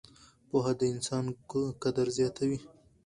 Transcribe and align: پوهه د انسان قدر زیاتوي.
پوهه 0.49 0.73
د 0.79 0.81
انسان 0.93 1.25
قدر 1.83 2.07
زیاتوي. 2.17 2.59